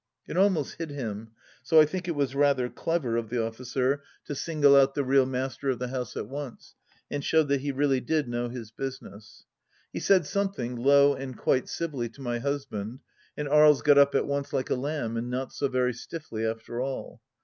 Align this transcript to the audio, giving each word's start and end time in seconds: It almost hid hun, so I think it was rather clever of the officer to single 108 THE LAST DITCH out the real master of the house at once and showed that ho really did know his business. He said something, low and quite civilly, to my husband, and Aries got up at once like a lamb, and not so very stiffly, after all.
It 0.27 0.35
almost 0.35 0.77
hid 0.79 0.99
hun, 0.99 1.27
so 1.61 1.79
I 1.79 1.85
think 1.85 2.07
it 2.07 2.15
was 2.15 2.33
rather 2.33 2.69
clever 2.71 3.17
of 3.17 3.29
the 3.29 3.39
officer 3.45 4.01
to 4.25 4.33
single 4.33 4.71
108 4.71 4.95
THE 4.95 5.01
LAST 5.03 5.03
DITCH 5.03 5.03
out 5.03 5.05
the 5.07 5.11
real 5.11 5.25
master 5.27 5.69
of 5.69 5.77
the 5.77 5.87
house 5.89 6.17
at 6.17 6.27
once 6.27 6.73
and 7.11 7.23
showed 7.23 7.49
that 7.49 7.61
ho 7.63 7.71
really 7.75 7.99
did 8.01 8.27
know 8.27 8.49
his 8.49 8.71
business. 8.71 9.45
He 9.93 9.99
said 9.99 10.25
something, 10.25 10.75
low 10.75 11.13
and 11.13 11.37
quite 11.37 11.69
civilly, 11.69 12.09
to 12.09 12.21
my 12.23 12.39
husband, 12.39 13.01
and 13.37 13.47
Aries 13.47 13.83
got 13.83 13.99
up 13.99 14.15
at 14.15 14.25
once 14.25 14.51
like 14.51 14.71
a 14.71 14.75
lamb, 14.75 15.17
and 15.17 15.29
not 15.29 15.53
so 15.53 15.67
very 15.67 15.93
stiffly, 15.93 16.47
after 16.47 16.81
all. 16.81 17.21